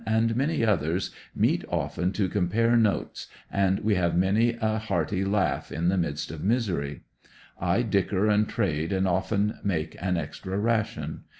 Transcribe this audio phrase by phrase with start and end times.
[0.07, 5.71] and many others, meet often to compare notes, and we have many a hearty laugh
[5.71, 7.01] in the midst of misery
[7.59, 11.25] I dicker and trade and often make an extra ration.